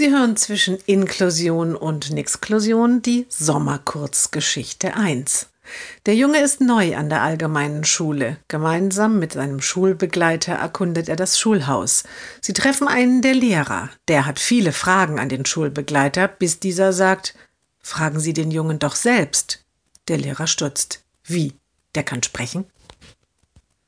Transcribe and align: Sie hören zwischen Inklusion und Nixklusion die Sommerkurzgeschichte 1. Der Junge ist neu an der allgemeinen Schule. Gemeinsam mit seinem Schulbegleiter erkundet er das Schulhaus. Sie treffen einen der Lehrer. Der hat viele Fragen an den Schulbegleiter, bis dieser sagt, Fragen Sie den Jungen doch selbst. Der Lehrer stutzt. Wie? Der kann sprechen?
Sie 0.00 0.10
hören 0.10 0.34
zwischen 0.34 0.78
Inklusion 0.86 1.76
und 1.76 2.10
Nixklusion 2.10 3.02
die 3.02 3.26
Sommerkurzgeschichte 3.28 4.96
1. 4.96 5.48
Der 6.06 6.14
Junge 6.14 6.40
ist 6.40 6.62
neu 6.62 6.96
an 6.96 7.10
der 7.10 7.20
allgemeinen 7.20 7.84
Schule. 7.84 8.38
Gemeinsam 8.48 9.18
mit 9.18 9.34
seinem 9.34 9.60
Schulbegleiter 9.60 10.54
erkundet 10.54 11.10
er 11.10 11.16
das 11.16 11.38
Schulhaus. 11.38 12.04
Sie 12.40 12.54
treffen 12.54 12.88
einen 12.88 13.20
der 13.20 13.34
Lehrer. 13.34 13.90
Der 14.08 14.24
hat 14.24 14.38
viele 14.40 14.72
Fragen 14.72 15.20
an 15.20 15.28
den 15.28 15.44
Schulbegleiter, 15.44 16.28
bis 16.28 16.60
dieser 16.60 16.94
sagt, 16.94 17.34
Fragen 17.82 18.20
Sie 18.20 18.32
den 18.32 18.50
Jungen 18.50 18.78
doch 18.78 18.96
selbst. 18.96 19.66
Der 20.08 20.16
Lehrer 20.16 20.46
stutzt. 20.46 21.04
Wie? 21.24 21.52
Der 21.94 22.04
kann 22.04 22.22
sprechen? 22.22 22.64